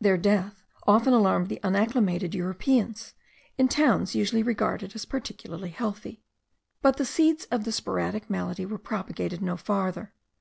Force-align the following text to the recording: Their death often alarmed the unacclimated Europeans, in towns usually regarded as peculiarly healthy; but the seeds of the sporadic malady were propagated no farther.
Their 0.00 0.16
death 0.16 0.62
often 0.86 1.12
alarmed 1.12 1.48
the 1.48 1.58
unacclimated 1.64 2.32
Europeans, 2.32 3.12
in 3.58 3.66
towns 3.66 4.14
usually 4.14 4.40
regarded 4.44 4.94
as 4.94 5.04
peculiarly 5.04 5.70
healthy; 5.70 6.22
but 6.80 6.96
the 6.96 7.04
seeds 7.04 7.46
of 7.46 7.64
the 7.64 7.72
sporadic 7.72 8.30
malady 8.30 8.66
were 8.66 8.78
propagated 8.78 9.42
no 9.42 9.56
farther. 9.56 10.12